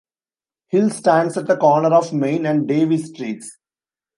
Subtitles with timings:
[0.69, 3.59] Hill stands at the corner of Main and Davis streets.